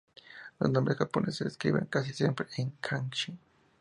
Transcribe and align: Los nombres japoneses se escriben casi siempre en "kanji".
Los 0.59 0.71
nombres 0.71 0.97
japoneses 0.97 1.37
se 1.37 1.47
escriben 1.47 1.85
casi 1.85 2.11
siempre 2.11 2.47
en 2.57 2.71
"kanji". 2.81 3.37